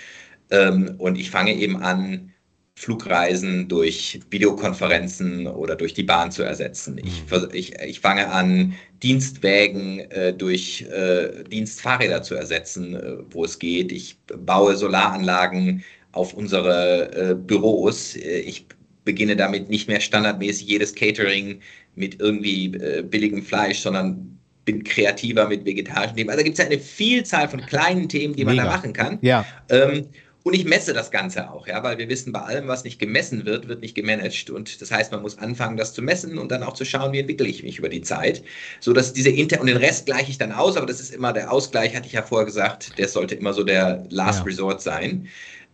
[0.51, 2.31] Ähm, und ich fange eben an,
[2.75, 6.99] Flugreisen durch Videokonferenzen oder durch die Bahn zu ersetzen.
[7.03, 7.49] Ich, mhm.
[7.53, 13.91] ich, ich fange an, Dienstwägen äh, durch äh, Dienstfahrräder zu ersetzen, äh, wo es geht.
[13.91, 15.83] Ich baue Solaranlagen
[16.13, 18.15] auf unsere äh, Büros.
[18.15, 18.65] Äh, ich
[19.05, 21.59] beginne damit nicht mehr standardmäßig jedes Catering
[21.95, 26.29] mit irgendwie äh, billigem Fleisch, sondern bin kreativer mit vegetarischen Themen.
[26.29, 29.19] Also gibt es ja eine Vielzahl von kleinen Themen, die man da machen kann.
[29.21, 29.45] Ja.
[29.69, 30.07] Ähm,
[30.43, 33.45] und ich messe das Ganze auch, ja, weil wir wissen, bei allem, was nicht gemessen
[33.45, 34.49] wird, wird nicht gemanagt.
[34.49, 37.19] Und das heißt, man muss anfangen, das zu messen und dann auch zu schauen, wie
[37.19, 38.43] entwickle ich mich über die Zeit.
[38.79, 41.31] So dass diese Inter und den Rest gleiche ich dann aus, aber das ist immer
[41.31, 44.45] der Ausgleich, hatte ich ja vorher gesagt, der sollte immer so der Last ja.
[44.45, 45.27] Resort sein.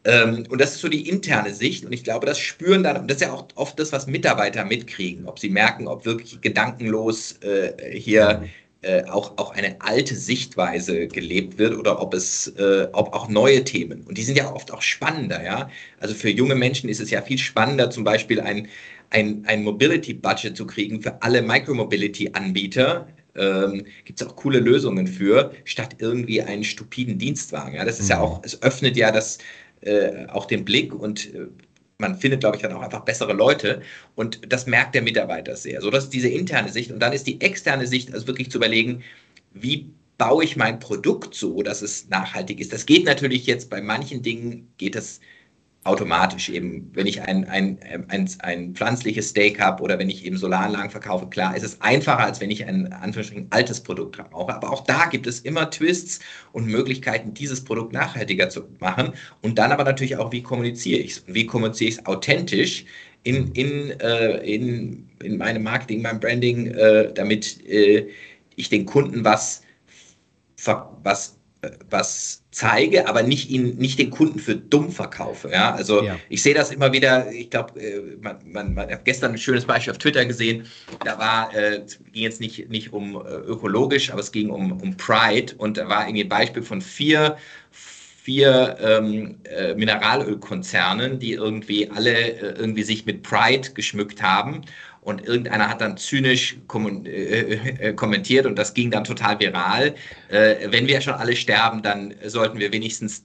[0.03, 1.85] Ähm, und das ist so die interne Sicht.
[1.85, 4.65] Und ich glaube, das spüren dann, und das ist ja auch oft das, was Mitarbeiter
[4.65, 8.43] mitkriegen, ob sie merken, ob wirklich gedankenlos äh, hier
[8.81, 13.63] äh, auch, auch eine alte Sichtweise gelebt wird oder ob es äh, ob auch neue
[13.63, 14.01] Themen.
[14.01, 15.69] Und die sind ja oft auch spannender, ja.
[15.99, 18.67] Also für junge Menschen ist es ja viel spannender, zum Beispiel ein,
[19.09, 23.07] ein, ein Mobility-Budget zu kriegen für alle Micromobility-Anbieter.
[23.35, 27.75] Ähm, Gibt es auch coole Lösungen für, statt irgendwie einen stupiden Dienstwagen.
[27.75, 28.11] Ja, das ist mhm.
[28.11, 29.39] ja auch, es öffnet ja das
[29.81, 31.47] äh, auch den Blick und äh,
[31.99, 33.81] man findet, glaube ich, dann auch einfach bessere Leute
[34.15, 35.81] und das merkt der Mitarbeiter sehr.
[35.81, 38.57] So, das ist diese interne Sicht und dann ist die externe Sicht, also wirklich zu
[38.57, 39.03] überlegen,
[39.53, 42.73] wie baue ich mein Produkt so, dass es nachhaltig ist.
[42.73, 45.19] Das geht natürlich jetzt bei manchen Dingen, geht das
[45.87, 50.37] automatisch eben, wenn ich ein, ein, ein, ein pflanzliches Steak habe oder wenn ich eben
[50.37, 54.53] Solaranlagen verkaufe, klar, ist es einfacher, als wenn ich ein Anführungsstrichen altes Produkt brauche.
[54.53, 56.19] Aber auch da gibt es immer Twists
[56.51, 59.13] und Möglichkeiten, dieses Produkt nachhaltiger zu machen.
[59.41, 61.23] Und dann aber natürlich auch, wie kommuniziere ich es?
[61.27, 62.85] Wie kommuniziere ich es authentisch
[63.23, 68.07] in, in, äh, in, in meinem Marketing, meinem Branding, äh, damit äh,
[68.55, 69.61] ich den Kunden was,
[71.03, 71.36] was
[71.89, 75.49] was zeige, aber nicht ihn, nicht den Kunden für dumm verkaufe.
[75.51, 76.17] Ja, also ja.
[76.29, 77.31] ich sehe das immer wieder.
[77.31, 80.65] Ich glaube, äh, man, man, man hat gestern ein schönes Beispiel auf Twitter gesehen.
[81.03, 84.95] Da war, äh, ging jetzt nicht, nicht um äh, ökologisch, aber es ging um, um
[84.97, 87.37] Pride und da war irgendwie ein Beispiel von vier
[88.27, 94.63] vier ähm, äh, Mineralölkonzernen, die irgendwie alle äh, irgendwie sich mit Pride geschmückt haben
[94.99, 99.95] und irgendeiner hat dann zynisch kom äh, äh, kommentiert und das ging dann total viral.
[100.27, 103.23] Äh, wenn wir schon alle sterben, dann sollten wir wenigstens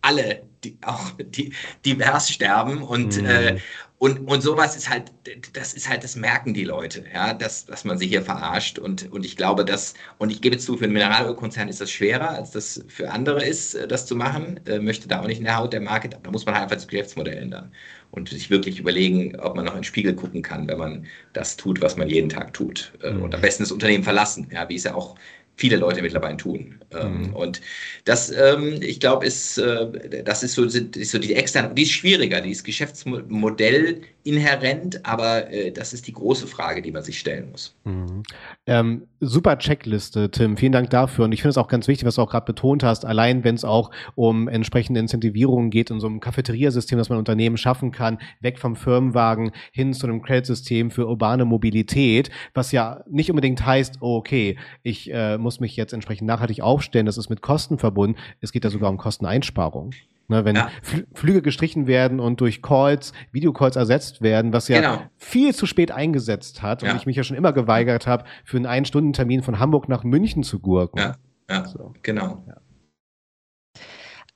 [0.00, 1.52] alle die, auch die,
[1.84, 3.26] divers sterben und, mhm.
[3.26, 3.56] äh,
[4.00, 5.12] und, und sowas ist halt,
[5.52, 8.78] das ist halt, das merken die Leute, ja, dass, dass man sie hier verarscht.
[8.78, 12.30] Und, und ich glaube, dass, und ich gebe zu, für einen Mineralölkonzern ist das schwerer,
[12.30, 14.58] als das für andere ist, äh, das zu machen.
[14.64, 16.76] Äh, möchte da auch nicht in der Haut der Market, da muss man halt einfach
[16.76, 17.72] das Geschäftsmodell ändern
[18.10, 21.58] und sich wirklich überlegen, ob man noch in den Spiegel gucken kann, wenn man das
[21.58, 22.92] tut, was man jeden Tag tut.
[23.02, 23.24] Äh, mhm.
[23.24, 25.16] Und am besten das Unternehmen verlassen, ja, wie es ja auch
[25.60, 26.80] viele Leute mittlerweile tun.
[26.90, 27.36] Ähm, mhm.
[27.36, 27.60] Und
[28.06, 31.92] das, ähm, ich glaube, ist, äh, das ist so, ist so die externe, die ist
[31.92, 37.18] schwieriger, die ist Geschäftsmodell inhärent, aber äh, das ist die große Frage, die man sich
[37.18, 37.74] stellen muss.
[37.84, 38.22] Mhm.
[38.66, 40.56] Ähm, super Checkliste, Tim.
[40.56, 41.26] Vielen Dank dafür.
[41.26, 43.54] Und ich finde es auch ganz wichtig, was du auch gerade betont hast, allein wenn
[43.54, 48.18] es auch um entsprechende Incentivierungen geht, in so einem Cafeteriasystem, das man Unternehmen schaffen kann,
[48.40, 53.96] weg vom Firmenwagen hin zu einem Credit-System für urbane Mobilität, was ja nicht unbedingt heißt,
[54.00, 58.16] okay, ich äh, muss mich jetzt entsprechend nachhaltig aufstellen, das ist mit Kosten verbunden.
[58.40, 59.92] Es geht ja sogar um Kosteneinsparung.
[60.28, 60.70] Ne, wenn ja.
[61.12, 65.02] Flüge gestrichen werden und durch Calls, Videocalls ersetzt werden, was ja genau.
[65.16, 66.92] viel zu spät eingesetzt hat ja.
[66.92, 70.44] und ich mich ja schon immer geweigert habe, für einen Ein-Stunden-Termin von Hamburg nach München
[70.44, 71.00] zu gurken.
[71.00, 71.16] Ja,
[71.50, 71.64] ja.
[71.64, 71.94] So.
[72.02, 72.44] genau.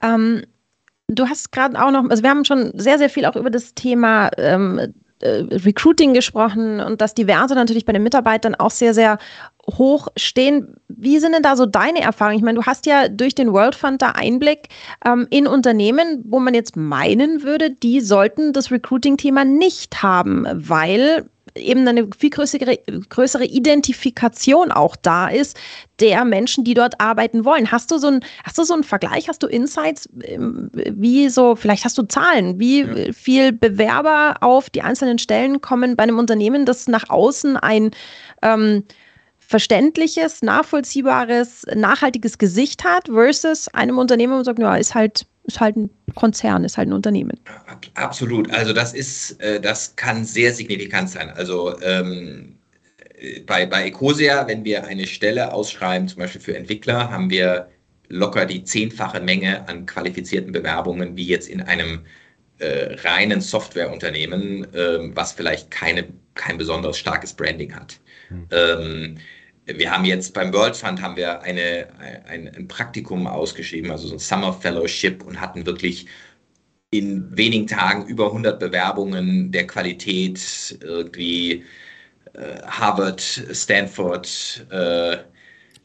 [0.02, 0.42] Ähm,
[1.06, 3.74] du hast gerade auch noch, also wir haben schon sehr, sehr viel auch über das
[3.74, 4.88] Thema ähm, äh,
[5.22, 9.18] Recruiting gesprochen und dass die Werte natürlich bei den Mitarbeitern auch sehr, sehr
[9.66, 10.76] hoch stehen.
[10.88, 12.36] Wie sind denn da so deine Erfahrungen?
[12.36, 14.68] Ich meine, du hast ja durch den World Fund da Einblick
[15.06, 21.28] ähm, in Unternehmen, wo man jetzt meinen würde, die sollten das Recruiting-Thema nicht haben, weil
[21.56, 25.56] eben eine viel größere, größere Identifikation auch da ist
[26.00, 27.70] der Menschen, die dort arbeiten wollen.
[27.70, 29.28] Hast du so ein, hast du so einen Vergleich?
[29.28, 30.08] Hast du Insights?
[30.22, 33.12] Ähm, wie so, vielleicht hast du Zahlen, wie ja.
[33.12, 37.92] viel Bewerber auf die einzelnen Stellen kommen bei einem Unternehmen, das nach außen ein
[38.42, 38.84] ähm,
[39.38, 45.60] verständliches, nachvollziehbares, nachhaltiges Gesicht hat, versus einem Unternehmen, wo man sagt, ja, ist halt, ist
[45.60, 47.38] halt ein Konzern, ist halt ein Unternehmen.
[47.94, 48.50] Absolut.
[48.52, 51.30] Also das ist, äh, das kann sehr signifikant sein.
[51.30, 52.56] Also ähm,
[53.46, 57.68] bei, bei Ecosia, wenn wir eine Stelle ausschreiben, zum Beispiel für Entwickler, haben wir
[58.08, 62.00] locker die zehnfache Menge an qualifizierten Bewerbungen wie jetzt in einem
[62.58, 67.98] äh, reinen Softwareunternehmen, ähm, was vielleicht keine, kein besonders starkes Branding hat.
[68.30, 68.48] Mhm.
[68.50, 69.18] Ähm,
[69.66, 71.88] wir haben jetzt beim World Fund haben wir eine,
[72.26, 76.06] ein, ein Praktikum ausgeschrieben, also so ein Summer Fellowship und hatten wirklich
[76.90, 81.64] in wenigen Tagen über 100 Bewerbungen der Qualität, irgendwie
[82.34, 85.16] äh, Harvard, Stanford, äh,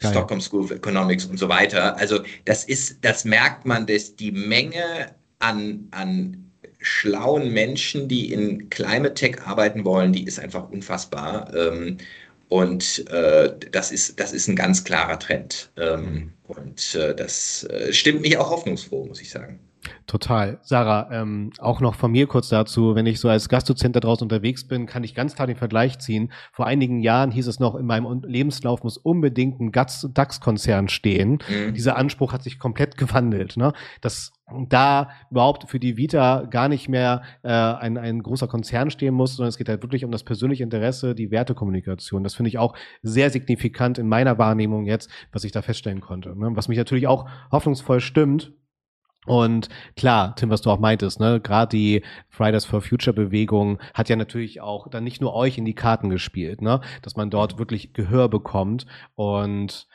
[0.01, 1.97] Stockholm School of Economics und so weiter.
[1.97, 8.69] Also das ist, das merkt man, dass die Menge an, an schlauen Menschen, die in
[8.69, 11.53] Climate Tech arbeiten wollen, die ist einfach unfassbar.
[11.53, 11.97] Ähm,
[12.49, 15.69] und äh, das, ist, das ist ein ganz klarer Trend.
[15.77, 19.59] Ähm, und äh, das äh, stimmt mich auch hoffnungsfroh, muss ich sagen.
[20.07, 20.59] Total.
[20.61, 24.25] Sarah, ähm, auch noch von mir kurz dazu, wenn ich so als Gastdozent da draußen
[24.25, 26.31] unterwegs bin, kann ich ganz klar den Vergleich ziehen.
[26.51, 31.39] Vor einigen Jahren hieß es noch, in meinem Lebenslauf muss unbedingt ein DAX-Konzern stehen.
[31.49, 31.73] Mhm.
[31.73, 33.57] Dieser Anspruch hat sich komplett gewandelt.
[33.57, 33.73] Ne?
[34.01, 34.31] Dass
[34.67, 39.35] da überhaupt für die Vita gar nicht mehr äh, ein, ein großer Konzern stehen muss,
[39.35, 42.23] sondern es geht halt wirklich um das persönliche Interesse, die Wertekommunikation.
[42.23, 46.37] Das finde ich auch sehr signifikant in meiner Wahrnehmung jetzt, was ich da feststellen konnte.
[46.37, 46.49] Ne?
[46.53, 48.53] Was mich natürlich auch hoffnungsvoll stimmt,
[49.29, 54.09] und klar, Tim, was du auch meintest, ne, gerade die Fridays for Future Bewegung hat
[54.09, 57.59] ja natürlich auch dann nicht nur euch in die Karten gespielt, ne, dass man dort
[57.59, 59.87] wirklich Gehör bekommt und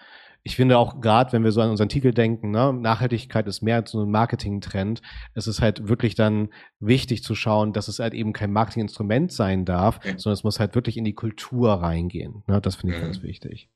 [0.44, 3.76] ich finde auch gerade, wenn wir so an unseren Titel denken, ne, Nachhaltigkeit ist mehr
[3.76, 5.00] als so ein Marketing-Trend.
[5.32, 9.64] Es ist halt wirklich dann wichtig zu schauen, dass es halt eben kein Marketinginstrument sein
[9.64, 10.18] darf, ja.
[10.18, 12.44] sondern es muss halt wirklich in die Kultur reingehen.
[12.46, 12.60] Ne?
[12.60, 13.06] Das finde ich mhm.
[13.06, 13.70] ganz wichtig.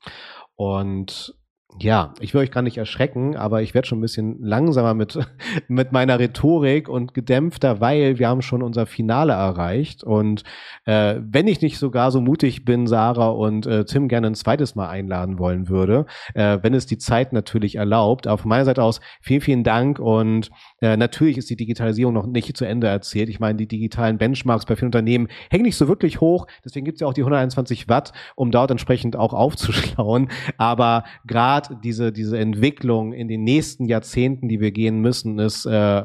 [0.55, 1.33] Und
[1.77, 5.19] ja, ich will euch gar nicht erschrecken, aber ich werde schon ein bisschen langsamer mit,
[5.67, 10.03] mit meiner Rhetorik und gedämpfter, weil wir haben schon unser Finale erreicht.
[10.03, 10.43] Und
[10.85, 14.75] äh, wenn ich nicht sogar so mutig bin, Sarah und äh, Tim gerne ein zweites
[14.75, 18.25] Mal einladen wollen würde, äh, wenn es die Zeit natürlich erlaubt.
[18.25, 19.99] Von meiner Seite aus vielen, vielen Dank.
[19.99, 20.49] Und
[20.81, 23.29] äh, natürlich ist die Digitalisierung noch nicht zu Ende erzählt.
[23.29, 26.47] Ich meine, die digitalen Benchmarks bei vielen Unternehmen hängen nicht so wirklich hoch.
[26.65, 30.29] Deswegen gibt es ja auch die 121 Watt, um dort entsprechend auch aufzuschlauen.
[30.57, 35.65] Aber gerade gerade diese, diese Entwicklung in den nächsten Jahrzehnten, die wir gehen müssen, ist
[35.65, 36.03] äh,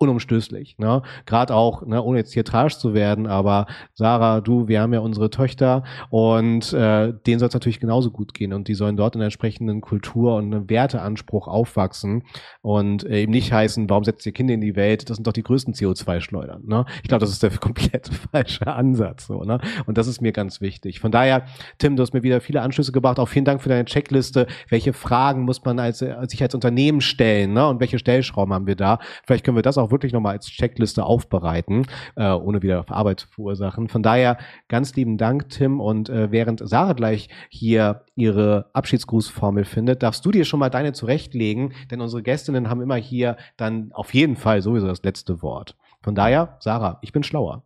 [0.00, 0.78] unumstößlich.
[0.78, 1.02] Ne?
[1.26, 5.00] Gerade auch, ne, ohne jetzt hier tragisch zu werden, aber Sarah, du, wir haben ja
[5.00, 9.14] unsere Töchter und äh, denen soll es natürlich genauso gut gehen und die sollen dort
[9.14, 12.24] in einer entsprechenden Kultur und einem Werteanspruch aufwachsen
[12.62, 15.10] und äh, eben nicht heißen, warum setzt ihr Kinder in die Welt?
[15.10, 16.62] Das sind doch die größten CO2-Schleudern.
[16.66, 16.86] Ne?
[17.02, 19.26] Ich glaube, das ist der komplett falsche Ansatz.
[19.26, 19.60] So, ne?
[19.84, 21.00] Und das ist mir ganz wichtig.
[21.00, 21.44] Von daher,
[21.76, 23.18] Tim, du hast mir wieder viele Anschlüsse gebracht.
[23.18, 24.46] Auch vielen Dank für deine Checkliste.
[24.70, 27.68] Welche Fragen muss man als, als sich als Unternehmen stellen ne?
[27.68, 28.98] und welche Stellschrauben haben wir da?
[29.26, 32.90] Vielleicht können wir das auch auch wirklich nochmal als Checkliste aufbereiten, äh, ohne wieder auf
[32.90, 33.88] Arbeit zu verursachen.
[33.88, 35.80] Von daher ganz lieben Dank, Tim.
[35.80, 40.92] Und äh, während Sarah gleich hier ihre Abschiedsgrußformel findet, darfst du dir schon mal deine
[40.92, 45.76] zurechtlegen, denn unsere Gästinnen haben immer hier dann auf jeden Fall sowieso das letzte Wort.
[46.02, 47.64] Von daher, Sarah, ich bin schlauer.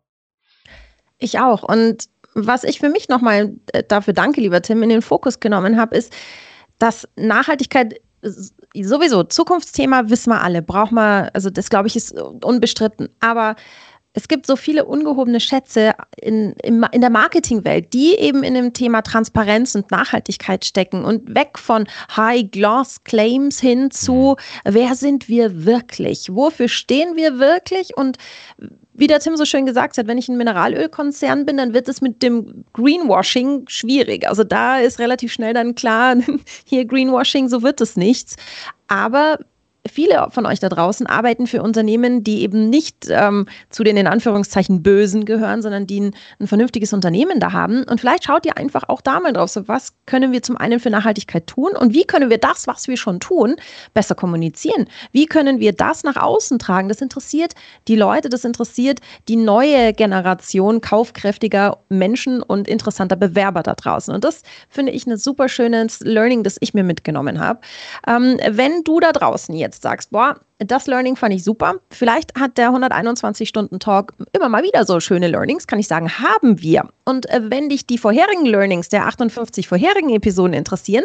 [1.19, 1.63] Ich auch.
[1.63, 5.79] Und was ich für mich nochmal äh, dafür danke, lieber Tim, in den Fokus genommen
[5.79, 6.13] habe, ist,
[6.79, 13.09] dass Nachhaltigkeit sowieso, Zukunftsthema wissen wir alle, braucht man, also das glaube ich ist unbestritten.
[13.21, 13.57] Aber
[14.17, 18.73] es gibt so viele ungehobene Schätze in, in, in der Marketingwelt, die eben in dem
[18.73, 24.75] Thema Transparenz und Nachhaltigkeit stecken und weg von High-Gloss-Claims hin zu, mhm.
[24.75, 26.29] wer sind wir wirklich?
[26.33, 27.97] Wofür stehen wir wirklich?
[27.97, 28.19] Und
[28.95, 32.01] wie der Tim so schön gesagt hat, wenn ich ein Mineralölkonzern bin, dann wird es
[32.01, 34.27] mit dem Greenwashing schwierig.
[34.29, 36.17] Also da ist relativ schnell dann klar,
[36.65, 38.37] hier Greenwashing, so wird es nichts.
[38.87, 39.39] Aber
[39.91, 44.07] viele von euch da draußen arbeiten für Unternehmen, die eben nicht ähm, zu den in
[44.07, 47.85] Anführungszeichen Bösen gehören, sondern die ein, ein, vernünftiges Unternehmen da haben.
[47.85, 50.81] Und vielleicht schaut ihr einfach auch da mal drauf, so was können wir zum einen
[50.81, 53.57] für Nachhaltigkeit tun und wie können wir das, was wir schon tun,
[53.93, 54.87] besser kommunizieren?
[55.13, 56.89] Wie können wir das nach außen tragen?
[56.89, 57.55] Das interessiert
[57.87, 64.15] die Leute, das interessiert die neue Generation kaufkräftiger Menschen und interessanter Bewerber da draußen.
[64.15, 67.61] Und das finde ich ein super schönes Learning, das ich mir mitgenommen habe.
[68.07, 71.75] Ähm, wenn du da draußen jetzt jetzt sagst, boah, das Learning fand ich super.
[71.91, 76.89] Vielleicht hat der 121-Stunden-Talk immer mal wieder so schöne Learnings, kann ich sagen, haben wir.
[77.05, 81.05] Und äh, wenn dich die vorherigen Learnings der 58 vorherigen Episoden interessieren,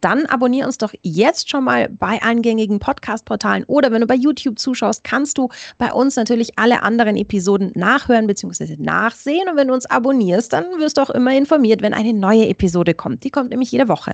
[0.00, 4.58] dann abonniere uns doch jetzt schon mal bei eingängigen Podcast-Portalen oder wenn du bei YouTube
[4.58, 8.76] zuschaust, kannst du bei uns natürlich alle anderen Episoden nachhören bzw.
[8.78, 9.48] nachsehen.
[9.48, 12.94] Und wenn du uns abonnierst, dann wirst du auch immer informiert, wenn eine neue Episode
[12.94, 13.24] kommt.
[13.24, 14.12] Die kommt nämlich jede Woche.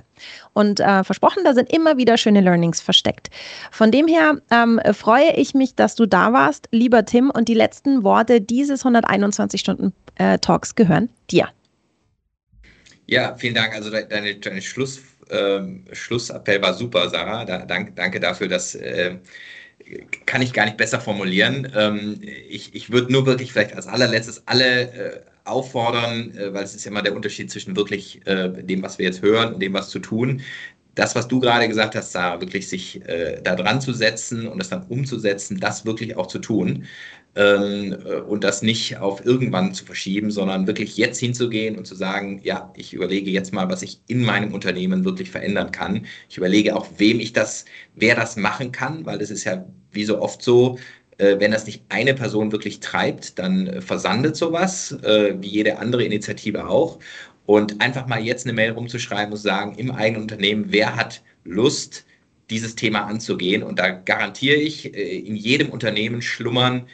[0.53, 3.29] Und äh, versprochen, da sind immer wieder schöne Learnings versteckt.
[3.71, 7.29] Von dem her, ähm, freue ich mich, dass du da warst, lieber Tim.
[7.29, 11.49] Und die letzten Worte dieses 121 Stunden äh, Talks gehören dir.
[13.07, 13.73] Ja, vielen Dank.
[13.73, 17.45] Also deine, deine Schluss, ähm, Schlussappell war super, Sarah.
[17.45, 19.17] Da, dank, danke dafür, dass äh,
[20.25, 21.71] kann ich gar nicht besser formulieren.
[21.75, 22.19] Ähm,
[22.49, 26.85] ich ich würde nur wirklich vielleicht als allerletztes alle äh, auffordern, äh, weil es ist
[26.85, 29.89] ja immer der Unterschied zwischen wirklich äh, dem, was wir jetzt hören und dem, was
[29.89, 30.41] zu tun.
[30.95, 34.59] Das, was du gerade gesagt hast, Sarah, wirklich sich äh, da dran zu setzen und
[34.59, 36.85] das dann umzusetzen, das wirklich auch zu tun
[37.35, 41.95] ähm, äh, und das nicht auf irgendwann zu verschieben, sondern wirklich jetzt hinzugehen und zu
[41.95, 46.05] sagen, ja, ich überlege jetzt mal, was ich in meinem Unternehmen wirklich verändern kann.
[46.29, 47.65] Ich überlege auch, wem ich das,
[47.95, 50.77] wer das machen kann, weil das ist ja wie so oft so,
[51.17, 56.03] äh, wenn das nicht eine Person wirklich treibt, dann äh, versandet sowas, wie jede andere
[56.03, 56.99] Initiative auch.
[57.45, 62.05] Und einfach mal jetzt eine Mail rumzuschreiben und sagen, im eigenen Unternehmen, wer hat Lust,
[62.49, 63.63] dieses Thema anzugehen?
[63.63, 66.87] Und da garantiere ich, in jedem Unternehmen schlummern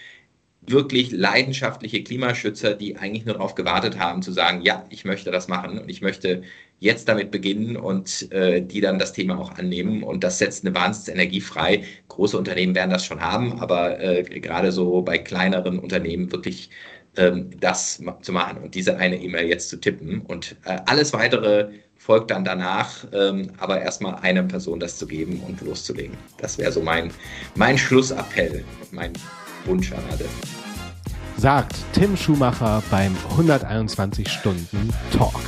[0.62, 5.48] wirklich leidenschaftliche Klimaschützer, die eigentlich nur darauf gewartet haben, zu sagen, ja, ich möchte das
[5.48, 6.44] machen und ich möchte
[6.80, 10.04] jetzt damit beginnen und äh, die dann das Thema auch annehmen.
[10.04, 11.84] Und das setzt eine Wahnsinnsenergie frei.
[12.10, 16.70] Große Unternehmen werden das schon haben, aber äh, gerade so bei kleineren Unternehmen wirklich
[17.14, 20.22] das zu machen und diese eine E-Mail jetzt zu tippen.
[20.22, 25.42] Und äh, alles weitere folgt dann danach, ähm, aber erstmal einer Person das zu geben
[25.48, 26.18] und loszulegen.
[26.38, 27.12] Das wäre so mein,
[27.56, 29.14] mein Schlussappell, mein
[29.66, 30.26] Wunsch an alle.
[31.38, 35.42] Sagt Tim Schumacher beim 121 Stunden Talk.